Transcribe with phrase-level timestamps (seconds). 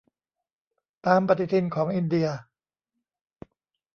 [1.05, 2.27] ตามปฏิทินของอินเดีย